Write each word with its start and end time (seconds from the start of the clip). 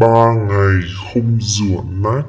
ba 0.00 0.32
ngày 0.48 0.82
không 1.04 1.38
rửa 1.40 1.80
nát. 1.90 2.22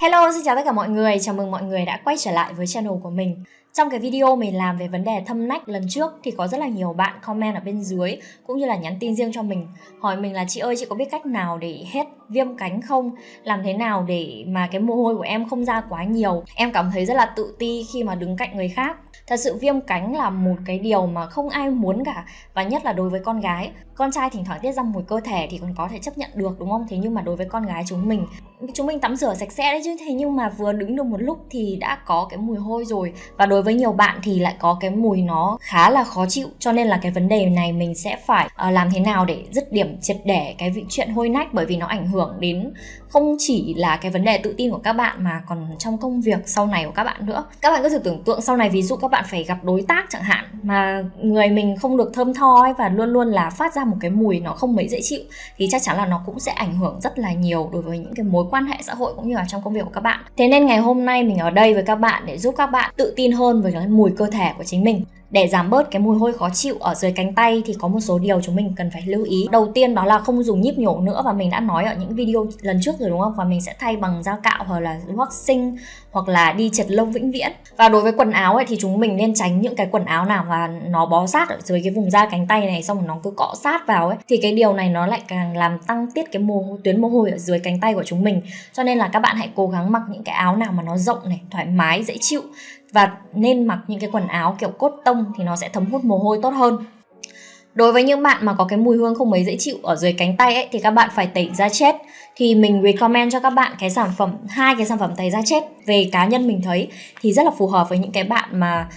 Hello, 0.00 0.32
xin 0.32 0.42
chào 0.44 0.56
tất 0.56 0.62
cả 0.64 0.72
mọi 0.72 0.88
người, 0.88 1.16
chào 1.20 1.34
mừng 1.34 1.50
mọi 1.50 1.62
người 1.62 1.84
đã 1.84 2.00
quay 2.04 2.16
trở 2.18 2.30
lại 2.30 2.52
với 2.52 2.66
channel 2.66 2.92
của 3.02 3.10
mình 3.10 3.44
trong 3.76 3.90
cái 3.90 4.00
video 4.00 4.36
mình 4.36 4.56
làm 4.56 4.78
về 4.78 4.88
vấn 4.88 5.04
đề 5.04 5.22
thâm 5.26 5.48
nách 5.48 5.68
lần 5.68 5.82
trước 5.88 6.12
thì 6.22 6.30
có 6.30 6.46
rất 6.46 6.60
là 6.60 6.66
nhiều 6.66 6.92
bạn 6.92 7.14
comment 7.22 7.54
ở 7.54 7.60
bên 7.64 7.82
dưới 7.82 8.16
cũng 8.46 8.58
như 8.58 8.66
là 8.66 8.76
nhắn 8.76 8.96
tin 9.00 9.14
riêng 9.14 9.30
cho 9.32 9.42
mình, 9.42 9.66
hỏi 10.00 10.16
mình 10.16 10.32
là 10.32 10.44
chị 10.48 10.60
ơi, 10.60 10.74
chị 10.78 10.86
có 10.88 10.96
biết 10.96 11.10
cách 11.10 11.26
nào 11.26 11.58
để 11.58 11.84
hết 11.92 12.04
viêm 12.28 12.56
cánh 12.56 12.82
không? 12.82 13.10
Làm 13.42 13.62
thế 13.64 13.72
nào 13.72 14.04
để 14.08 14.44
mà 14.48 14.68
cái 14.72 14.80
mồ 14.80 14.94
hôi 14.94 15.16
của 15.16 15.22
em 15.22 15.48
không 15.48 15.64
ra 15.64 15.82
quá 15.88 16.04
nhiều? 16.04 16.42
Em 16.54 16.72
cảm 16.72 16.90
thấy 16.92 17.06
rất 17.06 17.14
là 17.14 17.26
tự 17.36 17.56
ti 17.58 17.86
khi 17.92 18.04
mà 18.04 18.14
đứng 18.14 18.36
cạnh 18.36 18.56
người 18.56 18.68
khác. 18.68 18.96
Thật 19.26 19.36
sự 19.36 19.56
viêm 19.60 19.80
cánh 19.80 20.16
là 20.16 20.30
một 20.30 20.56
cái 20.66 20.78
điều 20.78 21.06
mà 21.06 21.26
không 21.26 21.48
ai 21.48 21.70
muốn 21.70 22.04
cả, 22.04 22.26
và 22.54 22.62
nhất 22.62 22.84
là 22.84 22.92
đối 22.92 23.10
với 23.10 23.20
con 23.24 23.40
gái. 23.40 23.70
Con 23.94 24.12
trai 24.12 24.30
thỉnh 24.30 24.44
thoảng 24.44 24.60
tiết 24.62 24.72
ra 24.72 24.82
mùi 24.82 25.02
cơ 25.02 25.20
thể 25.24 25.48
thì 25.50 25.58
còn 25.58 25.74
có 25.76 25.88
thể 25.88 25.98
chấp 25.98 26.18
nhận 26.18 26.30
được, 26.34 26.58
đúng 26.58 26.70
không? 26.70 26.86
Thế 26.88 26.96
nhưng 26.96 27.14
mà 27.14 27.22
đối 27.22 27.36
với 27.36 27.46
con 27.46 27.66
gái 27.66 27.84
chúng 27.86 28.08
mình 28.08 28.26
chúng 28.74 28.86
mình 28.86 29.00
tắm 29.00 29.16
rửa 29.16 29.34
sạch 29.34 29.52
sẽ 29.52 29.72
đấy 29.72 29.80
chứ. 29.84 29.96
Thế 29.98 30.12
nhưng 30.12 30.36
mà 30.36 30.48
vừa 30.48 30.72
đứng 30.72 30.96
được 30.96 31.06
một 31.06 31.22
lúc 31.22 31.38
thì 31.50 31.76
đã 31.80 31.98
có 32.06 32.26
cái 32.30 32.38
mùi 32.38 32.58
hôi 32.58 32.84
rồi. 32.84 33.12
Và 33.36 33.46
đối 33.46 33.62
với 33.66 33.74
nhiều 33.74 33.92
bạn 33.92 34.18
thì 34.22 34.38
lại 34.38 34.54
có 34.58 34.76
cái 34.80 34.90
mùi 34.90 35.22
nó 35.22 35.58
khá 35.60 35.90
là 35.90 36.04
khó 36.04 36.26
chịu. 36.28 36.48
Cho 36.58 36.72
nên 36.72 36.86
là 36.86 36.98
cái 37.02 37.12
vấn 37.12 37.28
đề 37.28 37.46
này 37.46 37.72
mình 37.72 37.94
sẽ 37.94 38.16
phải 38.26 38.46
uh, 38.46 38.72
làm 38.72 38.90
thế 38.94 39.00
nào 39.00 39.24
để 39.24 39.44
dứt 39.50 39.72
điểm 39.72 39.96
triệt 40.00 40.16
để 40.24 40.54
cái 40.58 40.70
vị 40.70 40.84
chuyện 40.88 41.10
hôi 41.10 41.28
nách 41.28 41.54
bởi 41.54 41.66
vì 41.66 41.76
nó 41.76 41.86
ảnh 41.86 42.06
hưởng 42.06 42.36
đến 42.40 42.72
không 43.08 43.36
chỉ 43.38 43.74
là 43.74 43.96
cái 43.96 44.10
vấn 44.10 44.24
đề 44.24 44.38
tự 44.38 44.54
tin 44.58 44.70
của 44.70 44.78
các 44.78 44.92
bạn 44.92 45.24
mà 45.24 45.42
còn 45.46 45.68
trong 45.78 45.98
công 45.98 46.20
việc 46.20 46.38
sau 46.46 46.66
này 46.66 46.84
của 46.84 46.90
các 46.90 47.04
bạn 47.04 47.26
nữa. 47.26 47.44
Các 47.60 47.70
bạn 47.70 47.82
có 47.82 47.88
thể 47.88 47.98
tưởng 48.04 48.22
tượng 48.24 48.40
sau 48.40 48.56
này 48.56 48.68
ví 48.68 48.82
dụ 48.82 48.96
các 48.96 49.10
bạn 49.10 49.24
phải 49.30 49.44
gặp 49.44 49.64
đối 49.64 49.82
tác 49.88 50.06
chẳng 50.10 50.22
hạn 50.22 50.44
mà 50.62 51.04
người 51.22 51.48
mình 51.48 51.76
không 51.76 51.96
được 51.96 52.10
thơm 52.14 52.34
tho 52.34 52.62
ấy 52.62 52.72
và 52.78 52.88
luôn 52.88 53.08
luôn 53.08 53.28
là 53.28 53.50
phát 53.50 53.74
ra 53.74 53.84
một 53.84 53.96
cái 54.00 54.10
mùi 54.10 54.40
nó 54.40 54.52
không 54.52 54.76
mấy 54.76 54.88
dễ 54.88 54.98
chịu 55.02 55.20
thì 55.56 55.68
chắc 55.70 55.82
chắn 55.82 55.96
là 55.96 56.06
nó 56.06 56.22
cũng 56.26 56.40
sẽ 56.40 56.52
ảnh 56.52 56.76
hưởng 56.76 57.00
rất 57.00 57.18
là 57.18 57.32
nhiều 57.32 57.70
đối 57.72 57.82
với 57.82 57.98
những 57.98 58.14
cái 58.14 58.24
mối 58.24 58.44
quan 58.50 58.66
hệ 58.66 58.76
xã 58.82 58.94
hội 58.94 59.12
cũng 59.16 59.28
như 59.28 59.34
là 59.34 59.44
trong 59.48 59.62
công 59.62 59.74
việc 59.74 59.84
của 59.84 59.90
các 59.94 60.00
bạn. 60.00 60.20
Thế 60.36 60.48
nên 60.48 60.66
ngày 60.66 60.78
hôm 60.78 61.04
nay 61.04 61.24
mình 61.24 61.38
ở 61.38 61.50
đây 61.50 61.74
với 61.74 61.82
các 61.82 61.96
bạn 61.96 62.22
để 62.26 62.38
giúp 62.38 62.54
các 62.58 62.66
bạn 62.66 62.90
tự 62.96 63.12
tin 63.16 63.32
hơn 63.32 63.55
với 63.62 63.72
cái 63.72 63.86
mùi 63.88 64.10
cơ 64.16 64.26
thể 64.26 64.52
của 64.58 64.64
chính 64.64 64.84
mình. 64.84 65.04
Để 65.30 65.48
giảm 65.48 65.70
bớt 65.70 65.90
cái 65.90 66.02
mùi 66.02 66.18
hôi 66.18 66.32
khó 66.32 66.50
chịu 66.50 66.76
ở 66.80 66.94
dưới 66.94 67.12
cánh 67.12 67.34
tay 67.34 67.62
thì 67.66 67.74
có 67.78 67.88
một 67.88 68.00
số 68.00 68.18
điều 68.18 68.40
chúng 68.40 68.56
mình 68.56 68.72
cần 68.76 68.90
phải 68.90 69.02
lưu 69.06 69.24
ý. 69.24 69.46
Đầu 69.50 69.70
tiên 69.74 69.94
đó 69.94 70.04
là 70.04 70.18
không 70.18 70.42
dùng 70.42 70.60
nhíp 70.60 70.78
nhổ 70.78 71.00
nữa 71.00 71.22
và 71.24 71.32
mình 71.32 71.50
đã 71.50 71.60
nói 71.60 71.84
ở 71.84 71.94
những 71.94 72.14
video 72.14 72.46
lần 72.60 72.78
trước 72.82 72.92
rồi 72.98 73.10
đúng 73.10 73.20
không? 73.20 73.34
Và 73.36 73.44
mình 73.44 73.60
sẽ 73.60 73.74
thay 73.78 73.96
bằng 73.96 74.22
dao 74.22 74.38
cạo 74.42 74.64
hoặc 74.66 74.80
là 74.80 74.98
waxing 75.14 75.76
hoặc 76.10 76.28
là 76.28 76.52
đi 76.52 76.70
chật 76.72 76.86
lông 76.90 77.12
vĩnh 77.12 77.30
viễn. 77.30 77.52
Và 77.76 77.88
đối 77.88 78.02
với 78.02 78.12
quần 78.12 78.30
áo 78.30 78.56
ấy 78.56 78.64
thì 78.68 78.76
chúng 78.80 79.00
mình 79.00 79.16
nên 79.16 79.34
tránh 79.34 79.60
những 79.60 79.76
cái 79.76 79.88
quần 79.90 80.04
áo 80.04 80.24
nào 80.24 80.44
mà 80.48 80.68
nó 80.88 81.06
bó 81.06 81.26
sát 81.26 81.48
ở 81.48 81.58
dưới 81.64 81.80
cái 81.84 81.92
vùng 81.92 82.10
da 82.10 82.26
cánh 82.26 82.46
tay 82.46 82.66
này 82.66 82.82
xong 82.82 82.96
rồi 82.96 83.06
nó 83.06 83.16
cứ 83.22 83.30
cọ 83.36 83.54
sát 83.62 83.86
vào 83.86 84.08
ấy, 84.08 84.16
thì 84.28 84.36
cái 84.42 84.52
điều 84.52 84.72
này 84.72 84.88
nó 84.88 85.06
lại 85.06 85.20
càng 85.28 85.56
làm 85.56 85.78
tăng 85.78 86.06
tiết 86.14 86.32
cái 86.32 86.42
mồ, 86.42 86.78
tuyến 86.84 87.00
mồ 87.00 87.08
hôi 87.08 87.30
ở 87.30 87.38
dưới 87.38 87.58
cánh 87.58 87.80
tay 87.80 87.94
của 87.94 88.04
chúng 88.04 88.24
mình. 88.24 88.42
Cho 88.72 88.82
nên 88.82 88.98
là 88.98 89.08
các 89.12 89.20
bạn 89.20 89.36
hãy 89.36 89.48
cố 89.54 89.66
gắng 89.66 89.92
mặc 89.92 90.02
những 90.10 90.22
cái 90.22 90.34
áo 90.34 90.56
nào 90.56 90.72
mà 90.72 90.82
nó 90.82 90.96
rộng 90.96 91.28
này, 91.28 91.40
thoải 91.50 91.66
mái, 91.66 92.04
dễ 92.04 92.14
chịu 92.20 92.42
và 92.92 93.12
nên 93.34 93.66
mặc 93.66 93.78
những 93.86 94.00
cái 94.00 94.10
quần 94.12 94.28
áo 94.28 94.56
kiểu 94.58 94.70
cốt 94.70 94.92
tông 95.04 95.24
thì 95.38 95.44
nó 95.44 95.56
sẽ 95.56 95.68
thấm 95.68 95.86
hút 95.86 96.04
mồ 96.04 96.18
hôi 96.18 96.38
tốt 96.42 96.50
hơn. 96.50 96.84
Đối 97.74 97.92
với 97.92 98.02
những 98.02 98.22
bạn 98.22 98.46
mà 98.46 98.54
có 98.54 98.64
cái 98.64 98.78
mùi 98.78 98.96
hương 98.96 99.14
không 99.14 99.30
mấy 99.30 99.44
dễ 99.44 99.56
chịu 99.58 99.76
ở 99.82 99.96
dưới 99.96 100.12
cánh 100.12 100.36
tay 100.36 100.54
ấy, 100.54 100.68
thì 100.72 100.78
các 100.78 100.90
bạn 100.90 101.10
phải 101.14 101.26
tẩy 101.26 101.50
da 101.54 101.68
chết. 101.68 101.96
Thì 102.36 102.54
mình 102.54 102.82
recommend 102.82 103.32
cho 103.32 103.40
các 103.40 103.50
bạn 103.50 103.72
cái 103.78 103.90
sản 103.90 104.10
phẩm, 104.16 104.36
hai 104.48 104.74
cái 104.76 104.86
sản 104.86 104.98
phẩm 104.98 105.10
tẩy 105.16 105.30
da 105.30 105.42
chết 105.44 105.64
về 105.86 106.08
cá 106.12 106.26
nhân 106.26 106.46
mình 106.46 106.62
thấy 106.62 106.88
thì 107.20 107.32
rất 107.32 107.42
là 107.42 107.50
phù 107.58 107.66
hợp 107.66 107.88
với 107.88 107.98
những 107.98 108.12
cái 108.12 108.24
bạn 108.24 108.48
mà 108.52 108.88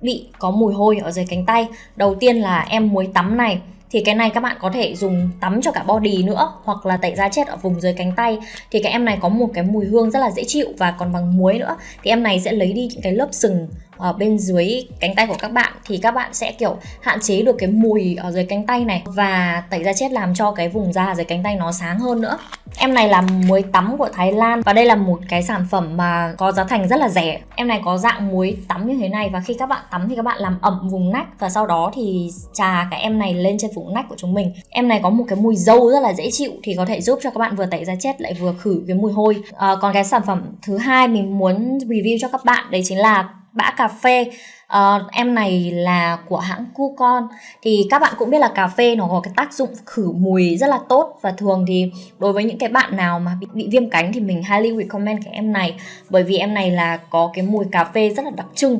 bị 0.00 0.28
có 0.38 0.50
mùi 0.50 0.74
hôi 0.74 0.98
ở 0.98 1.10
dưới 1.10 1.24
cánh 1.28 1.46
tay. 1.46 1.68
Đầu 1.96 2.14
tiên 2.14 2.36
là 2.36 2.66
em 2.68 2.88
muối 2.88 3.08
tắm 3.14 3.36
này 3.36 3.60
thì 3.90 4.02
cái 4.04 4.14
này 4.14 4.30
các 4.34 4.40
bạn 4.40 4.56
có 4.60 4.70
thể 4.74 4.94
dùng 4.96 5.30
tắm 5.40 5.62
cho 5.62 5.72
cả 5.72 5.82
body 5.82 6.22
nữa, 6.22 6.52
hoặc 6.64 6.86
là 6.86 6.96
tẩy 6.96 7.14
da 7.14 7.28
chết 7.28 7.46
ở 7.46 7.56
vùng 7.56 7.80
dưới 7.80 7.92
cánh 7.92 8.12
tay. 8.16 8.38
Thì 8.70 8.82
cái 8.82 8.92
em 8.92 9.04
này 9.04 9.18
có 9.20 9.28
một 9.28 9.48
cái 9.54 9.64
mùi 9.64 9.84
hương 9.84 10.10
rất 10.10 10.18
là 10.18 10.30
dễ 10.30 10.44
chịu 10.46 10.66
và 10.78 10.90
còn 10.90 11.12
bằng 11.12 11.36
muối 11.38 11.58
nữa. 11.58 11.76
Thì 12.02 12.10
em 12.10 12.22
này 12.22 12.40
sẽ 12.40 12.52
lấy 12.52 12.72
đi 12.72 12.88
những 12.92 13.02
cái 13.02 13.12
lớp 13.12 13.28
sừng 13.32 13.68
ở 13.98 14.12
bên 14.12 14.38
dưới 14.38 14.86
cánh 15.00 15.14
tay 15.14 15.26
của 15.26 15.36
các 15.38 15.52
bạn 15.52 15.72
thì 15.84 15.98
các 15.98 16.14
bạn 16.14 16.34
sẽ 16.34 16.52
kiểu 16.52 16.76
hạn 17.00 17.18
chế 17.22 17.42
được 17.42 17.56
cái 17.58 17.70
mùi 17.70 18.14
ở 18.14 18.32
dưới 18.32 18.44
cánh 18.44 18.66
tay 18.66 18.84
này 18.84 19.02
và 19.04 19.62
tẩy 19.70 19.84
da 19.84 19.92
chết 19.92 20.12
làm 20.12 20.34
cho 20.34 20.52
cái 20.52 20.68
vùng 20.68 20.92
da 20.92 21.14
dưới 21.14 21.24
cánh 21.24 21.42
tay 21.42 21.56
nó 21.56 21.72
sáng 21.72 21.98
hơn 21.98 22.20
nữa. 22.20 22.38
Em 22.76 22.94
này 22.94 23.08
là 23.08 23.20
muối 23.20 23.62
tắm 23.72 23.98
của 23.98 24.08
Thái 24.12 24.32
Lan 24.32 24.60
và 24.60 24.72
đây 24.72 24.84
là 24.84 24.96
một 24.96 25.18
cái 25.28 25.42
sản 25.42 25.66
phẩm 25.70 25.96
mà 25.96 26.34
có 26.36 26.52
giá 26.52 26.64
thành 26.64 26.88
rất 26.88 26.96
là 26.96 27.08
rẻ. 27.08 27.40
Em 27.54 27.68
này 27.68 27.80
có 27.84 27.98
dạng 27.98 28.28
muối 28.28 28.56
tắm 28.68 28.88
như 28.88 28.96
thế 29.00 29.08
này 29.08 29.30
và 29.32 29.40
khi 29.40 29.54
các 29.54 29.68
bạn 29.68 29.82
tắm 29.90 30.06
thì 30.08 30.16
các 30.16 30.24
bạn 30.24 30.38
làm 30.40 30.58
ẩm 30.60 30.88
vùng 30.90 31.12
nách 31.12 31.40
và 31.40 31.48
sau 31.48 31.66
đó 31.66 31.90
thì 31.94 32.30
trà 32.52 32.88
cái 32.90 33.00
em 33.00 33.18
này 33.18 33.34
lên 33.34 33.58
trên 33.58 33.70
vùng 33.74 33.94
nách 33.94 34.08
của 34.08 34.16
chúng 34.18 34.34
mình. 34.34 34.52
Em 34.70 34.88
này 34.88 35.00
có 35.02 35.10
một 35.10 35.24
cái 35.28 35.38
mùi 35.42 35.56
dâu 35.56 35.90
rất 35.90 36.00
là 36.00 36.12
dễ 36.12 36.30
chịu 36.30 36.52
thì 36.62 36.74
có 36.74 36.84
thể 36.84 37.00
giúp 37.00 37.18
cho 37.22 37.30
các 37.30 37.38
bạn 37.38 37.56
vừa 37.56 37.66
tẩy 37.66 37.84
da 37.84 37.94
chết 38.00 38.20
lại 38.20 38.34
vừa 38.34 38.54
khử 38.60 38.82
cái 38.86 38.96
mùi 38.96 39.12
hôi. 39.12 39.42
À, 39.56 39.76
còn 39.80 39.92
cái 39.94 40.04
sản 40.04 40.22
phẩm 40.26 40.42
thứ 40.62 40.76
hai 40.76 41.08
mình 41.08 41.38
muốn 41.38 41.78
review 41.78 42.18
cho 42.20 42.28
các 42.28 42.44
bạn 42.44 42.64
đấy 42.70 42.82
chính 42.84 42.98
là 42.98 43.28
bã 43.52 43.70
cà 43.76 43.88
phê. 43.88 44.30
Uh, 44.78 45.12
em 45.12 45.34
này 45.34 45.70
là 45.70 46.18
của 46.28 46.38
hãng 46.38 46.64
Cucon 46.74 47.28
thì 47.62 47.86
các 47.90 48.02
bạn 48.02 48.14
cũng 48.18 48.30
biết 48.30 48.38
là 48.38 48.48
cà 48.54 48.68
phê 48.68 48.96
nó 48.96 49.08
có 49.10 49.20
cái 49.20 49.32
tác 49.36 49.52
dụng 49.52 49.70
khử 49.86 50.10
mùi 50.10 50.56
rất 50.56 50.66
là 50.66 50.78
tốt. 50.88 51.18
Và 51.20 51.32
thường 51.32 51.64
thì 51.68 51.92
đối 52.18 52.32
với 52.32 52.44
những 52.44 52.58
cái 52.58 52.68
bạn 52.68 52.96
nào 52.96 53.20
mà 53.20 53.36
bị, 53.40 53.46
bị 53.54 53.68
viêm 53.72 53.90
cánh 53.90 54.12
thì 54.12 54.20
mình 54.20 54.42
highly 54.50 54.76
recommend 54.76 55.24
cái 55.24 55.34
em 55.34 55.52
này. 55.52 55.76
Bởi 56.10 56.22
vì 56.22 56.36
em 56.36 56.54
này 56.54 56.70
là 56.70 56.96
có 56.96 57.30
cái 57.34 57.44
mùi 57.44 57.64
cà 57.72 57.84
phê 57.84 58.10
rất 58.10 58.24
là 58.24 58.30
đặc 58.36 58.46
trưng. 58.54 58.78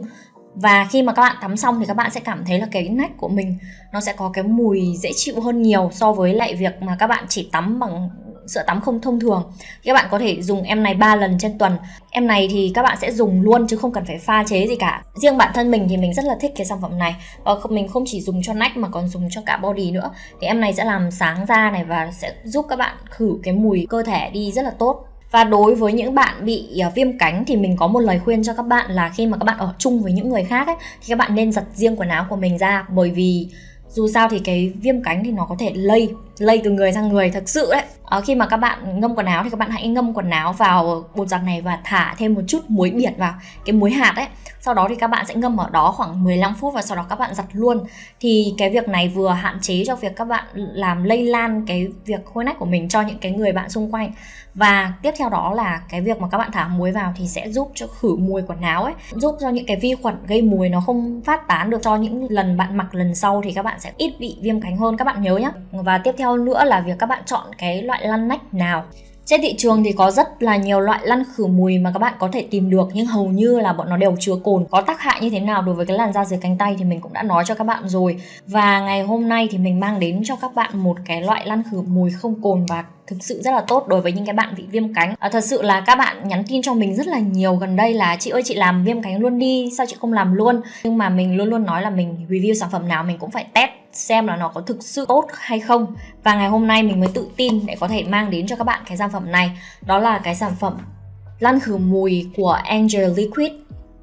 Và 0.54 0.86
khi 0.90 1.02
mà 1.02 1.12
các 1.12 1.22
bạn 1.22 1.36
tắm 1.40 1.56
xong 1.56 1.80
thì 1.80 1.86
các 1.86 1.96
bạn 1.96 2.10
sẽ 2.10 2.20
cảm 2.20 2.44
thấy 2.46 2.58
là 2.58 2.66
cái 2.70 2.88
nách 2.88 3.16
của 3.16 3.28
mình 3.28 3.58
nó 3.92 4.00
sẽ 4.00 4.12
có 4.12 4.30
cái 4.32 4.44
mùi 4.44 4.96
dễ 4.96 5.10
chịu 5.16 5.40
hơn 5.40 5.62
nhiều 5.62 5.90
so 5.92 6.12
với 6.12 6.34
lại 6.34 6.54
việc 6.54 6.82
mà 6.82 6.96
các 6.98 7.06
bạn 7.06 7.24
chỉ 7.28 7.48
tắm 7.52 7.78
bằng 7.78 8.10
sữa 8.48 8.62
tắm 8.66 8.80
không 8.80 9.00
thông 9.00 9.20
thường. 9.20 9.52
Các 9.84 9.92
bạn 9.92 10.08
có 10.10 10.18
thể 10.18 10.42
dùng 10.42 10.62
em 10.62 10.82
này 10.82 10.94
3 10.94 11.16
lần 11.16 11.38
trên 11.38 11.58
tuần. 11.58 11.76
Em 12.10 12.26
này 12.26 12.48
thì 12.50 12.72
các 12.74 12.82
bạn 12.82 12.98
sẽ 13.00 13.12
dùng 13.12 13.42
luôn 13.42 13.66
chứ 13.66 13.76
không 13.76 13.92
cần 13.92 14.04
phải 14.04 14.18
pha 14.18 14.44
chế 14.44 14.66
gì 14.66 14.76
cả. 14.76 15.02
Riêng 15.14 15.36
bản 15.36 15.52
thân 15.54 15.70
mình 15.70 15.86
thì 15.88 15.96
mình 15.96 16.14
rất 16.14 16.24
là 16.24 16.36
thích 16.40 16.52
cái 16.56 16.66
sản 16.66 16.78
phẩm 16.82 16.98
này. 16.98 17.16
Ờ, 17.44 17.60
và 17.62 17.66
mình 17.70 17.88
không 17.88 18.04
chỉ 18.06 18.20
dùng 18.20 18.42
cho 18.42 18.52
nách 18.52 18.76
mà 18.76 18.88
còn 18.88 19.08
dùng 19.08 19.28
cho 19.30 19.40
cả 19.46 19.56
body 19.56 19.90
nữa. 19.90 20.10
Thì 20.40 20.46
em 20.46 20.60
này 20.60 20.74
sẽ 20.74 20.84
làm 20.84 21.10
sáng 21.10 21.46
da 21.48 21.70
này 21.70 21.84
và 21.84 22.10
sẽ 22.12 22.34
giúp 22.44 22.66
các 22.68 22.76
bạn 22.76 22.96
khử 23.10 23.38
cái 23.42 23.54
mùi 23.54 23.86
cơ 23.90 24.02
thể 24.02 24.30
đi 24.30 24.52
rất 24.52 24.62
là 24.62 24.70
tốt. 24.70 25.04
Và 25.30 25.44
đối 25.44 25.74
với 25.74 25.92
những 25.92 26.14
bạn 26.14 26.44
bị 26.44 26.80
ờ, 26.80 26.90
viêm 26.94 27.18
cánh 27.18 27.44
thì 27.44 27.56
mình 27.56 27.76
có 27.76 27.86
một 27.86 28.00
lời 28.00 28.20
khuyên 28.24 28.42
cho 28.42 28.54
các 28.54 28.62
bạn 28.62 28.90
là 28.90 29.12
khi 29.16 29.26
mà 29.26 29.38
các 29.38 29.44
bạn 29.44 29.58
ở 29.58 29.74
chung 29.78 30.02
với 30.02 30.12
những 30.12 30.28
người 30.28 30.44
khác 30.44 30.66
ấy, 30.66 30.76
thì 30.80 31.06
các 31.08 31.18
bạn 31.18 31.34
nên 31.34 31.52
giặt 31.52 31.64
riêng 31.74 31.96
quần 31.96 32.08
áo 32.08 32.26
của 32.30 32.36
mình 32.36 32.58
ra. 32.58 32.86
Bởi 32.88 33.10
vì 33.10 33.48
dù 33.88 34.08
sao 34.08 34.28
thì 34.28 34.38
cái 34.38 34.72
viêm 34.80 35.02
cánh 35.02 35.24
thì 35.24 35.30
nó 35.30 35.46
có 35.48 35.56
thể 35.58 35.72
lây 35.74 36.10
lây 36.38 36.60
từ 36.64 36.70
người 36.70 36.92
sang 36.92 37.08
người 37.08 37.30
thật 37.30 37.42
sự 37.46 37.68
đấy 37.70 37.82
à, 38.08 38.16
ờ, 38.16 38.20
khi 38.20 38.34
mà 38.34 38.46
các 38.46 38.56
bạn 38.56 39.00
ngâm 39.00 39.14
quần 39.14 39.26
áo 39.26 39.44
thì 39.44 39.50
các 39.50 39.58
bạn 39.58 39.70
hãy 39.70 39.88
ngâm 39.88 40.14
quần 40.14 40.30
áo 40.30 40.52
vào 40.52 41.04
bột 41.14 41.28
giặt 41.28 41.42
này 41.42 41.60
và 41.60 41.78
thả 41.84 42.14
thêm 42.18 42.34
một 42.34 42.40
chút 42.46 42.60
muối 42.68 42.90
biển 42.90 43.14
vào 43.18 43.34
cái 43.64 43.72
muối 43.72 43.90
hạt 43.90 44.12
ấy. 44.16 44.26
Sau 44.60 44.74
đó 44.74 44.86
thì 44.88 44.94
các 44.94 45.06
bạn 45.06 45.26
sẽ 45.26 45.34
ngâm 45.34 45.56
ở 45.56 45.70
đó 45.70 45.92
khoảng 45.96 46.24
15 46.24 46.54
phút 46.54 46.74
và 46.74 46.82
sau 46.82 46.96
đó 46.96 47.06
các 47.08 47.18
bạn 47.18 47.34
giặt 47.34 47.46
luôn. 47.52 47.84
Thì 48.20 48.54
cái 48.58 48.70
việc 48.70 48.88
này 48.88 49.08
vừa 49.08 49.30
hạn 49.30 49.58
chế 49.62 49.84
cho 49.86 49.96
việc 49.96 50.16
các 50.16 50.24
bạn 50.24 50.44
làm 50.54 51.04
lây 51.04 51.22
lan 51.22 51.64
cái 51.66 51.88
việc 52.04 52.20
hôi 52.34 52.44
nách 52.44 52.58
của 52.58 52.66
mình 52.66 52.88
cho 52.88 53.02
những 53.02 53.18
cái 53.18 53.32
người 53.32 53.52
bạn 53.52 53.70
xung 53.70 53.94
quanh. 53.94 54.12
Và 54.54 54.92
tiếp 55.02 55.14
theo 55.18 55.28
đó 55.28 55.54
là 55.54 55.82
cái 55.88 56.00
việc 56.00 56.20
mà 56.20 56.28
các 56.30 56.38
bạn 56.38 56.50
thả 56.52 56.68
muối 56.68 56.92
vào 56.92 57.12
thì 57.16 57.28
sẽ 57.28 57.50
giúp 57.50 57.72
cho 57.74 57.86
khử 57.86 58.16
mùi 58.16 58.42
quần 58.42 58.60
áo 58.60 58.84
ấy 58.84 58.94
giúp 59.10 59.36
cho 59.40 59.48
những 59.48 59.66
cái 59.66 59.76
vi 59.76 59.94
khuẩn 60.02 60.16
gây 60.26 60.42
mùi 60.42 60.68
nó 60.68 60.80
không 60.80 61.20
phát 61.24 61.48
tán 61.48 61.70
được. 61.70 61.82
Cho 61.82 61.96
những 61.96 62.26
lần 62.30 62.56
bạn 62.56 62.76
mặc 62.76 62.94
lần 62.94 63.14
sau 63.14 63.42
thì 63.44 63.52
các 63.52 63.62
bạn 63.62 63.80
sẽ 63.80 63.92
ít 63.96 64.14
bị 64.18 64.36
viêm 64.40 64.60
cánh 64.60 64.76
hơn 64.76 64.96
các 64.96 65.04
bạn 65.04 65.22
nhớ 65.22 65.36
nhé 65.36 65.50
và 65.72 65.98
tiếp 65.98 66.14
theo 66.18 66.27
nữa 66.36 66.64
là 66.64 66.80
việc 66.80 66.98
các 66.98 67.06
bạn 67.06 67.22
chọn 67.26 67.46
cái 67.58 67.82
loại 67.82 68.08
lăn 68.08 68.28
nách 68.28 68.54
nào 68.54 68.84
trên 69.28 69.40
thị 69.42 69.54
trường 69.58 69.84
thì 69.84 69.92
có 69.92 70.10
rất 70.10 70.42
là 70.42 70.56
nhiều 70.56 70.80
loại 70.80 71.00
lăn 71.02 71.22
khử 71.34 71.46
mùi 71.46 71.78
mà 71.78 71.90
các 71.94 71.98
bạn 71.98 72.14
có 72.18 72.28
thể 72.32 72.46
tìm 72.50 72.70
được 72.70 72.88
nhưng 72.92 73.06
hầu 73.06 73.28
như 73.28 73.60
là 73.60 73.72
bọn 73.72 73.90
nó 73.90 73.96
đều 73.96 74.16
chứa 74.20 74.34
cồn. 74.44 74.66
Có 74.70 74.80
tác 74.80 75.00
hại 75.00 75.20
như 75.20 75.30
thế 75.30 75.40
nào 75.40 75.62
đối 75.62 75.74
với 75.74 75.86
cái 75.86 75.96
làn 75.96 76.12
da 76.12 76.24
dưới 76.24 76.38
cánh 76.42 76.58
tay 76.58 76.76
thì 76.78 76.84
mình 76.84 77.00
cũng 77.00 77.12
đã 77.12 77.22
nói 77.22 77.44
cho 77.46 77.54
các 77.54 77.64
bạn 77.64 77.88
rồi. 77.88 78.16
Và 78.46 78.80
ngày 78.80 79.02
hôm 79.02 79.28
nay 79.28 79.48
thì 79.50 79.58
mình 79.58 79.80
mang 79.80 80.00
đến 80.00 80.20
cho 80.24 80.36
các 80.36 80.54
bạn 80.54 80.78
một 80.78 80.96
cái 81.04 81.22
loại 81.22 81.46
lăn 81.46 81.62
khử 81.70 81.82
mùi 81.82 82.10
không 82.10 82.42
cồn 82.42 82.66
và 82.68 82.84
thực 83.06 83.16
sự 83.20 83.40
rất 83.42 83.50
là 83.50 83.60
tốt 83.60 83.88
đối 83.88 84.00
với 84.00 84.12
những 84.12 84.26
cái 84.26 84.34
bạn 84.34 84.54
bị 84.56 84.64
viêm 84.70 84.94
cánh 84.94 85.14
à, 85.18 85.28
thật 85.28 85.44
sự 85.44 85.62
là 85.62 85.80
các 85.80 85.94
bạn 85.94 86.28
nhắn 86.28 86.42
tin 86.48 86.62
cho 86.62 86.74
mình 86.74 86.96
rất 86.96 87.06
là 87.06 87.18
nhiều 87.18 87.56
gần 87.56 87.76
đây 87.76 87.94
là 87.94 88.16
chị 88.20 88.30
ơi 88.30 88.42
chị 88.44 88.54
làm 88.54 88.84
viêm 88.84 89.02
cánh 89.02 89.20
luôn 89.20 89.38
đi 89.38 89.70
sao 89.76 89.86
chị 89.86 89.96
không 90.00 90.12
làm 90.12 90.34
luôn 90.34 90.60
nhưng 90.84 90.98
mà 90.98 91.08
mình 91.08 91.36
luôn 91.36 91.48
luôn 91.48 91.64
nói 91.66 91.82
là 91.82 91.90
mình 91.90 92.26
review 92.28 92.54
sản 92.54 92.68
phẩm 92.72 92.88
nào 92.88 93.04
mình 93.04 93.18
cũng 93.18 93.30
phải 93.30 93.46
test 93.52 93.70
xem 93.98 94.26
là 94.26 94.36
nó 94.36 94.48
có 94.48 94.60
thực 94.60 94.82
sự 94.82 95.04
tốt 95.08 95.26
hay 95.34 95.60
không. 95.60 95.94
Và 96.22 96.34
ngày 96.34 96.48
hôm 96.48 96.66
nay 96.66 96.82
mình 96.82 97.00
mới 97.00 97.08
tự 97.14 97.28
tin 97.36 97.66
để 97.66 97.76
có 97.80 97.88
thể 97.88 98.04
mang 98.04 98.30
đến 98.30 98.46
cho 98.46 98.56
các 98.56 98.64
bạn 98.64 98.82
cái 98.86 98.96
sản 98.96 99.10
phẩm 99.10 99.32
này. 99.32 99.58
Đó 99.86 99.98
là 99.98 100.18
cái 100.18 100.34
sản 100.34 100.52
phẩm 100.60 100.76
lăn 101.38 101.60
khử 101.60 101.76
mùi 101.76 102.26
của 102.36 102.50
Angel 102.50 103.12
Liquid. 103.16 103.52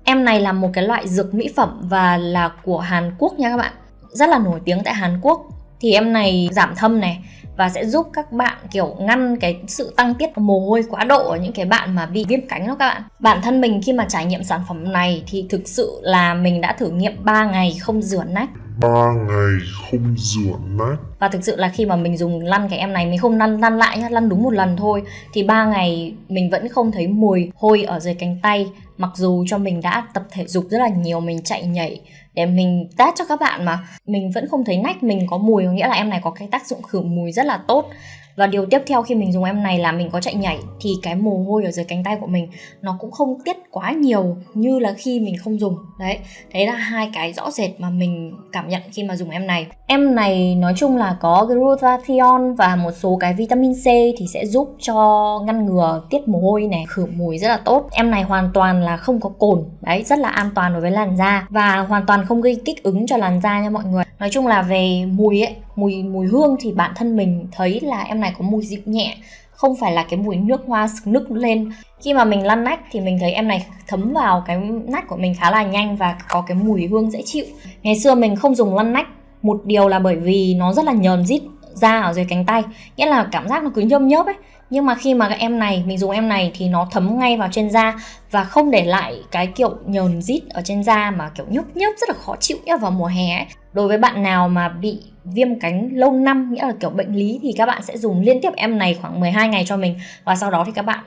Em 0.03 0.25
này 0.25 0.39
là 0.39 0.51
một 0.51 0.69
cái 0.73 0.83
loại 0.83 1.07
dược 1.07 1.33
mỹ 1.33 1.49
phẩm 1.55 1.81
và 1.89 2.17
là 2.17 2.51
của 2.63 2.79
Hàn 2.79 3.15
Quốc 3.19 3.39
nha 3.39 3.49
các 3.49 3.57
bạn. 3.57 3.73
Rất 4.11 4.29
là 4.29 4.37
nổi 4.37 4.59
tiếng 4.65 4.83
tại 4.83 4.93
Hàn 4.93 5.19
Quốc. 5.21 5.41
Thì 5.79 5.93
em 5.93 6.13
này 6.13 6.49
giảm 6.51 6.75
thâm 6.75 6.99
này 6.99 7.23
và 7.57 7.69
sẽ 7.69 7.85
giúp 7.85 8.07
các 8.13 8.31
bạn 8.31 8.57
kiểu 8.71 8.95
ngăn 8.99 9.37
cái 9.39 9.59
sự 9.67 9.93
tăng 9.97 10.15
tiết 10.15 10.37
mồ 10.37 10.59
hôi 10.59 10.83
quá 10.89 11.03
độ 11.03 11.29
ở 11.29 11.37
những 11.37 11.53
cái 11.53 11.65
bạn 11.65 11.95
mà 11.95 12.05
bị 12.05 12.25
viêm 12.27 12.47
cánh 12.49 12.67
đó 12.67 12.75
các 12.79 12.87
bạn. 12.87 13.03
Bản 13.19 13.41
thân 13.41 13.61
mình 13.61 13.81
khi 13.85 13.93
mà 13.93 14.05
trải 14.09 14.25
nghiệm 14.25 14.43
sản 14.43 14.61
phẩm 14.67 14.93
này 14.93 15.23
thì 15.27 15.45
thực 15.49 15.67
sự 15.67 15.99
là 16.01 16.33
mình 16.33 16.61
đã 16.61 16.73
thử 16.73 16.89
nghiệm 16.89 17.25
3 17.25 17.45
ngày 17.45 17.77
không 17.81 18.01
rửa 18.01 18.23
nách 18.23 18.49
ba 18.79 19.11
ngày 19.13 19.59
không 19.91 20.15
rửa 20.17 20.57
nách 20.67 20.99
và 21.19 21.27
thực 21.27 21.43
sự 21.43 21.55
là 21.55 21.69
khi 21.69 21.85
mà 21.85 21.95
mình 21.95 22.17
dùng 22.17 22.39
lăn 22.39 22.69
cái 22.69 22.79
em 22.79 22.93
này, 22.93 23.05
mình 23.05 23.19
không 23.19 23.37
lăn 23.37 23.59
lăn 23.59 23.77
lại 23.77 23.97
nhá, 23.97 24.09
lăn 24.09 24.29
đúng 24.29 24.43
một 24.43 24.53
lần 24.53 24.77
thôi, 24.77 25.03
thì 25.33 25.43
ba 25.43 25.65
ngày 25.65 26.13
mình 26.29 26.49
vẫn 26.49 26.69
không 26.69 26.91
thấy 26.91 27.07
mùi 27.07 27.51
hôi 27.55 27.83
ở 27.83 27.99
dưới 27.99 28.13
cánh 28.13 28.39
tay. 28.41 28.67
Mặc 28.97 29.09
dù 29.15 29.45
cho 29.47 29.57
mình 29.57 29.81
đã 29.81 30.07
tập 30.13 30.23
thể 30.31 30.45
dục 30.47 30.65
rất 30.69 30.77
là 30.77 30.87
nhiều, 30.87 31.19
mình 31.19 31.41
chạy 31.43 31.63
nhảy 31.63 32.01
để 32.33 32.45
mình 32.45 32.89
test 32.97 33.15
cho 33.15 33.25
các 33.25 33.39
bạn 33.39 33.65
mà, 33.65 33.79
mình 34.07 34.31
vẫn 34.31 34.47
không 34.51 34.65
thấy 34.65 34.77
nách 34.77 35.03
mình 35.03 35.27
có 35.29 35.37
mùi. 35.37 35.65
Có 35.65 35.71
nghĩa 35.71 35.87
là 35.87 35.95
em 35.95 36.09
này 36.09 36.19
có 36.23 36.31
cái 36.31 36.47
tác 36.51 36.67
dụng 36.67 36.81
khử 36.81 37.01
mùi 37.01 37.31
rất 37.31 37.45
là 37.45 37.59
tốt 37.67 37.89
và 38.35 38.47
điều 38.47 38.65
tiếp 38.65 38.81
theo 38.87 39.01
khi 39.01 39.15
mình 39.15 39.31
dùng 39.31 39.43
em 39.43 39.63
này 39.63 39.79
là 39.79 39.91
mình 39.91 40.09
có 40.11 40.21
chạy 40.21 40.35
nhảy, 40.35 40.57
thì 40.81 40.93
cái 41.01 41.15
mồ 41.15 41.43
hôi 41.47 41.63
ở 41.63 41.71
dưới 41.71 41.85
cánh 41.85 42.03
tay 42.03 42.17
của 42.21 42.27
mình 42.27 42.47
nó 42.81 42.97
cũng 42.99 43.11
không 43.11 43.37
tiết 43.45 43.57
quá 43.71 43.91
nhiều 43.91 44.37
như 44.53 44.79
là 44.79 44.93
khi 44.97 45.19
mình 45.19 45.35
không 45.43 45.59
dùng. 45.59 45.77
Đấy 45.99 46.17
đấy 46.53 46.65
là 46.65 46.73
hai 46.73 47.09
cái 47.13 47.33
rõ 47.33 47.51
rệt 47.51 47.69
mà 47.79 47.89
mình 47.89 48.33
cảm 48.51 48.67
nhận 48.67 48.81
khi 48.91 49.03
mà 49.03 49.15
dùng 49.15 49.29
em 49.29 49.47
này. 49.47 49.67
Em 49.87 50.15
này 50.15 50.55
nói 50.55 50.73
chung 50.77 50.97
là 50.97 51.17
có 51.21 51.45
glutathione 51.45 52.53
và 52.57 52.75
một 52.75 52.91
số 52.91 53.17
cái 53.19 53.33
vitamin 53.33 53.73
C 53.73 53.85
thì 53.85 54.25
sẽ 54.33 54.45
giúp 54.45 54.75
cho 54.79 55.39
ngăn 55.45 55.65
ngừa 55.65 56.01
tiết 56.09 56.27
mồ 56.27 56.39
hôi 56.39 56.67
này, 56.67 56.85
khử 56.87 57.05
mùi 57.05 57.37
rất 57.37 57.47
là 57.47 57.57
tốt. 57.57 57.89
Em 57.91 58.11
này 58.11 58.23
hoàn 58.23 58.49
toàn 58.53 58.81
là 58.81 58.97
không 58.97 59.19
có 59.19 59.29
cồn, 59.29 59.63
đấy, 59.81 60.03
rất 60.03 60.19
là 60.19 60.29
an 60.29 60.49
toàn 60.55 60.73
đối 60.73 60.81
với 60.81 60.91
làn 60.91 61.17
da 61.17 61.47
và 61.49 61.77
hoàn 61.77 62.05
toàn 62.05 62.25
không 62.25 62.41
gây 62.41 62.61
kích 62.65 62.83
ứng 62.83 63.07
cho 63.07 63.17
làn 63.17 63.41
da 63.41 63.61
nha 63.61 63.69
mọi 63.69 63.83
người. 63.83 64.03
Nói 64.19 64.29
chung 64.31 64.47
là 64.47 64.61
về 64.61 65.05
mùi 65.05 65.41
ấy 65.41 65.55
mùi 65.75 66.03
mùi 66.03 66.27
hương 66.27 66.55
thì 66.59 66.71
bản 66.71 66.91
thân 66.95 67.15
mình 67.15 67.47
thấy 67.51 67.79
là 67.79 68.01
em 68.01 68.19
này 68.19 68.33
có 68.37 68.45
mùi 68.45 68.65
dịu 68.65 68.79
nhẹ, 68.85 69.17
không 69.51 69.75
phải 69.75 69.91
là 69.91 70.05
cái 70.09 70.19
mùi 70.19 70.35
nước 70.35 70.61
hoa 70.67 70.87
nức 71.05 71.31
lên. 71.31 71.71
Khi 72.01 72.13
mà 72.13 72.25
mình 72.25 72.45
lăn 72.45 72.63
nách 72.63 72.79
thì 72.91 72.99
mình 72.99 73.17
thấy 73.19 73.31
em 73.31 73.47
này 73.47 73.65
thấm 73.87 74.13
vào 74.13 74.43
cái 74.47 74.57
nách 74.87 75.07
của 75.07 75.17
mình 75.17 75.33
khá 75.39 75.51
là 75.51 75.63
nhanh 75.63 75.95
và 75.95 76.17
có 76.29 76.41
cái 76.41 76.57
mùi 76.57 76.87
hương 76.87 77.11
dễ 77.11 77.21
chịu. 77.25 77.45
Ngày 77.83 77.99
xưa 77.99 78.15
mình 78.15 78.35
không 78.35 78.55
dùng 78.55 78.75
lăn 78.75 78.93
nách, 78.93 79.07
một 79.41 79.61
điều 79.65 79.87
là 79.87 79.99
bởi 79.99 80.15
vì 80.15 80.53
nó 80.53 80.73
rất 80.73 80.85
là 80.85 80.93
nhờn 80.93 81.25
rít 81.25 81.41
da 81.73 82.01
ở 82.01 82.13
dưới 82.13 82.25
cánh 82.29 82.45
tay, 82.45 82.63
nghĩa 82.97 83.05
là 83.05 83.27
cảm 83.31 83.47
giác 83.47 83.63
nó 83.63 83.69
cứ 83.75 83.81
nhôm 83.81 84.07
nhớp 84.07 84.25
ấy 84.25 84.35
nhưng 84.69 84.85
mà 84.85 84.95
khi 84.95 85.13
mà 85.13 85.29
cái 85.29 85.37
em 85.37 85.59
này, 85.59 85.83
mình 85.87 85.97
dùng 85.97 86.11
em 86.11 86.29
này 86.29 86.51
thì 86.55 86.69
nó 86.69 86.87
thấm 86.91 87.19
ngay 87.19 87.37
vào 87.37 87.49
trên 87.51 87.69
da 87.69 87.95
và 88.31 88.43
không 88.43 88.71
để 88.71 88.85
lại 88.85 89.15
cái 89.31 89.47
kiểu 89.47 89.77
nhờn 89.85 90.21
rít 90.21 90.41
ở 90.49 90.61
trên 90.65 90.83
da 90.83 91.11
mà 91.11 91.29
kiểu 91.35 91.45
nhúc 91.49 91.77
nhớp 91.77 91.91
rất 91.97 92.09
là 92.09 92.15
khó 92.15 92.35
chịu 92.39 92.57
vào 92.81 92.91
mùa 92.91 93.05
hè 93.05 93.35
ấy. 93.35 93.45
đối 93.73 93.87
với 93.87 93.97
bạn 93.97 94.23
nào 94.23 94.49
mà 94.49 94.69
bị 94.69 94.99
viêm 95.23 95.59
cánh 95.59 95.89
lâu 95.93 96.11
năm, 96.11 96.53
nghĩa 96.53 96.61
là 96.61 96.73
kiểu 96.79 96.89
bệnh 96.89 97.15
lý 97.15 97.39
thì 97.41 97.53
các 97.57 97.65
bạn 97.65 97.83
sẽ 97.83 97.97
dùng 97.97 98.21
liên 98.21 98.41
tiếp 98.41 98.51
em 98.55 98.77
này 98.77 98.97
khoảng 99.01 99.19
12 99.19 99.47
ngày 99.47 99.63
cho 99.67 99.77
mình 99.77 99.99
và 100.23 100.35
sau 100.35 100.51
đó 100.51 100.63
thì 100.65 100.71
các 100.75 100.85
bạn 100.85 100.99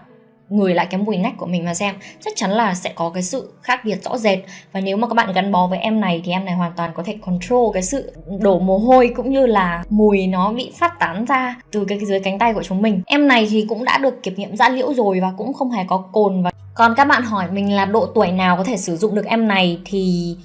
ngửi 0.49 0.75
lại 0.75 0.87
cái 0.91 1.01
mùi 1.01 1.17
nách 1.17 1.37
của 1.37 1.47
mình 1.47 1.65
mà 1.65 1.75
xem. 1.75 1.95
Chắc 2.21 2.33
chắn 2.37 2.51
là 2.51 2.75
sẽ 2.75 2.93
có 2.95 3.11
cái 3.11 3.23
sự 3.23 3.53
khác 3.63 3.81
biệt 3.85 4.03
rõ 4.03 4.19
rệt. 4.19 4.39
Và 4.73 4.81
nếu 4.81 4.97
mà 4.97 5.09
các 5.09 5.15
bạn 5.15 5.33
gắn 5.33 5.53
bó 5.53 5.67
với 5.67 5.79
em 5.79 6.01
này 6.01 6.23
thì 6.25 6.33
em 6.33 6.45
này 6.45 6.55
hoàn 6.55 6.73
toàn 6.77 6.91
có 6.95 7.03
thể 7.03 7.17
control 7.27 7.71
cái 7.75 7.83
sự 7.83 8.13
đổ 8.41 8.59
mồ 8.59 8.79
hôi 8.79 9.13
cũng 9.17 9.31
như 9.31 9.47
là 9.47 9.85
mùi 9.91 10.27
nó 10.27 10.53
bị 10.53 10.73
phát 10.79 10.99
tán 10.99 11.25
ra 11.25 11.57
từ 11.73 11.85
cái 11.85 11.99
dưới 11.99 12.21
cánh 12.21 12.39
tay 12.39 12.55
của 12.55 12.63
chúng 12.63 12.83
mình. 12.83 13.03
Em 13.07 13.29
này 13.29 13.47
thì 13.51 13.67
cũng 13.69 13.85
đã 13.85 13.99
được 13.99 14.23
kiểm 14.23 14.35
nghiệm 14.35 14.57
da 14.57 14.69
liễu 14.69 14.95
rồi 14.95 15.21
và 15.21 15.33
cũng 15.37 15.53
không 15.53 15.71
hề 15.71 15.85
có 15.89 15.99
cồn 16.13 16.43
và 16.43 16.51
còn 16.75 16.95
các 16.95 17.05
bạn 17.05 17.23
hỏi 17.23 17.51
mình 17.51 17.73
là 17.73 17.85
độ 17.85 18.07
tuổi 18.07 18.33
nào 18.33 18.57
có 18.57 18.65
thể 18.65 18.77
sử 18.77 18.97
dụng 18.97 19.15
được 19.15 19.25
em 19.27 19.49
này 19.49 19.81
thì 19.85 20.37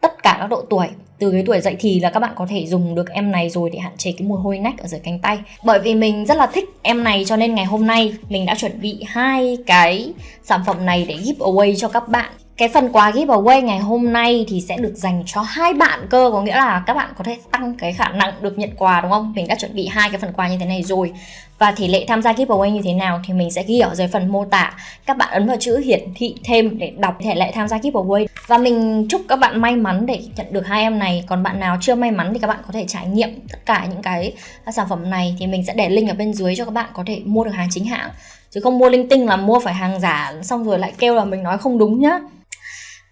tất 0.00 0.22
cả 0.22 0.36
các 0.40 0.46
độ 0.46 0.62
tuổi 0.70 0.86
từ 1.18 1.30
cái 1.30 1.42
tuổi 1.46 1.60
dậy 1.60 1.76
thì 1.78 2.00
là 2.00 2.10
các 2.10 2.20
bạn 2.20 2.32
có 2.34 2.46
thể 2.50 2.66
dùng 2.66 2.94
được 2.94 3.10
em 3.10 3.30
này 3.32 3.50
rồi 3.50 3.70
để 3.70 3.78
hạn 3.78 3.92
chế 3.96 4.12
cái 4.12 4.28
mùi 4.28 4.38
hôi 4.38 4.58
nách 4.58 4.78
ở 4.78 4.86
dưới 4.86 5.00
cánh 5.04 5.18
tay. 5.18 5.38
Bởi 5.64 5.78
vì 5.78 5.94
mình 5.94 6.26
rất 6.26 6.36
là 6.36 6.46
thích 6.46 6.64
em 6.82 7.04
này 7.04 7.24
cho 7.26 7.36
nên 7.36 7.54
ngày 7.54 7.64
hôm 7.64 7.86
nay 7.86 8.14
mình 8.28 8.46
đã 8.46 8.54
chuẩn 8.54 8.80
bị 8.80 9.04
hai 9.06 9.58
cái 9.66 10.12
sản 10.42 10.60
phẩm 10.66 10.86
này 10.86 11.04
để 11.08 11.16
give 11.16 11.38
away 11.38 11.74
cho 11.76 11.88
các 11.88 12.08
bạn. 12.08 12.30
Cái 12.56 12.68
phần 12.68 12.88
quà 12.92 13.10
giveaway 13.10 13.60
ngày 13.60 13.78
hôm 13.78 14.12
nay 14.12 14.44
thì 14.48 14.60
sẽ 14.60 14.76
được 14.76 14.92
dành 14.94 15.22
cho 15.26 15.40
hai 15.40 15.74
bạn 15.74 16.06
cơ, 16.10 16.30
có 16.32 16.42
nghĩa 16.42 16.56
là 16.56 16.82
các 16.86 16.94
bạn 16.94 17.10
có 17.18 17.24
thể 17.24 17.36
tăng 17.50 17.74
cái 17.74 17.92
khả 17.92 18.08
năng 18.08 18.32
được 18.40 18.58
nhận 18.58 18.70
quà, 18.76 19.00
đúng 19.00 19.10
không? 19.10 19.32
Mình 19.36 19.48
đã 19.48 19.54
chuẩn 19.54 19.74
bị 19.74 19.86
hai 19.86 20.10
cái 20.10 20.18
phần 20.18 20.32
quà 20.32 20.48
như 20.48 20.56
thế 20.60 20.66
này 20.66 20.82
rồi 20.82 21.12
và 21.58 21.72
tỷ 21.72 21.88
lệ 21.88 22.04
tham 22.08 22.22
gia 22.22 22.32
giveaway 22.32 22.68
như 22.68 22.80
thế 22.84 22.92
nào 22.92 23.20
thì 23.26 23.34
mình 23.34 23.50
sẽ 23.50 23.62
ghi 23.62 23.78
ở 23.78 23.94
dưới 23.94 24.08
phần 24.08 24.28
mô 24.28 24.44
tả. 24.44 24.76
Các 25.06 25.16
bạn 25.16 25.28
ấn 25.30 25.46
vào 25.46 25.56
chữ 25.60 25.78
hiển 25.78 26.00
thị 26.14 26.34
thêm 26.44 26.78
để 26.78 26.92
đọc 26.98 27.16
thể 27.20 27.34
lệ 27.34 27.52
tham 27.54 27.68
gia 27.68 27.78
giveaway 27.78 28.26
và 28.46 28.58
mình 28.58 29.06
chúc 29.10 29.20
các 29.28 29.36
bạn 29.36 29.60
may 29.60 29.76
mắn 29.76 30.06
để 30.06 30.20
nhận 30.36 30.46
được 30.50 30.66
hai 30.66 30.82
em 30.82 30.98
này. 30.98 31.24
Còn 31.26 31.42
bạn 31.42 31.60
nào 31.60 31.78
chưa 31.80 31.94
may 31.94 32.10
mắn 32.10 32.30
thì 32.34 32.40
các 32.40 32.46
bạn 32.46 32.60
có 32.66 32.72
thể 32.72 32.84
trải 32.88 33.06
nghiệm 33.06 33.40
tất 33.48 33.58
cả 33.66 33.86
những 33.90 34.02
cái 34.02 34.32
sản 34.72 34.86
phẩm 34.88 35.10
này 35.10 35.36
thì 35.38 35.46
mình 35.46 35.64
sẽ 35.66 35.74
để 35.76 35.88
link 35.88 36.10
ở 36.10 36.14
bên 36.14 36.34
dưới 36.34 36.56
cho 36.56 36.64
các 36.64 36.74
bạn 36.74 36.90
có 36.92 37.04
thể 37.06 37.20
mua 37.24 37.44
được 37.44 37.54
hàng 37.54 37.68
chính 37.70 37.84
hãng. 37.84 38.10
Chứ 38.50 38.60
không 38.60 38.78
mua 38.78 38.88
linh 38.88 39.08
tinh 39.08 39.26
là 39.26 39.36
mua 39.36 39.60
phải 39.60 39.74
hàng 39.74 40.00
giả, 40.00 40.32
xong 40.42 40.64
rồi 40.64 40.78
lại 40.78 40.92
kêu 40.98 41.14
là 41.14 41.24
mình 41.24 41.42
nói 41.42 41.58
không 41.58 41.78
đúng 41.78 42.00
nhá. 42.00 42.20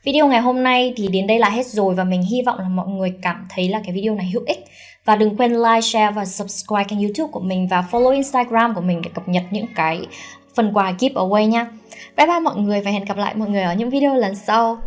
Video 0.04 0.28
ngày 0.28 0.40
hôm 0.40 0.62
nay 0.62 0.92
thì 0.96 1.08
đến 1.08 1.26
đây 1.26 1.38
là 1.38 1.48
hết 1.48 1.66
rồi 1.66 1.94
và 1.94 2.04
mình 2.04 2.22
hy 2.22 2.42
vọng 2.42 2.58
là 2.58 2.68
mọi 2.68 2.88
người 2.88 3.12
cảm 3.22 3.46
thấy 3.50 3.68
là 3.68 3.80
cái 3.84 3.94
video 3.94 4.14
này 4.14 4.30
hữu 4.32 4.42
ích. 4.46 4.64
Và 5.06 5.16
đừng 5.16 5.36
quên 5.36 5.52
like, 5.52 5.80
share 5.80 6.10
và 6.10 6.24
subscribe 6.24 6.84
kênh 6.84 7.00
youtube 7.00 7.30
của 7.32 7.40
mình 7.40 7.68
và 7.68 7.84
follow 7.90 8.10
Instagram 8.10 8.74
của 8.74 8.80
mình 8.80 9.02
để 9.02 9.10
cập 9.14 9.28
nhật 9.28 9.42
những 9.50 9.66
cái 9.74 10.06
phần 10.54 10.72
quà 10.72 10.92
giveaway 10.98 11.46
nha. 11.46 11.66
Bye 12.16 12.26
bye 12.26 12.40
mọi 12.40 12.56
người 12.56 12.80
và 12.80 12.90
hẹn 12.90 13.04
gặp 13.04 13.16
lại 13.16 13.34
mọi 13.34 13.48
người 13.48 13.62
ở 13.62 13.74
những 13.74 13.90
video 13.90 14.14
lần 14.14 14.34
sau. 14.34 14.78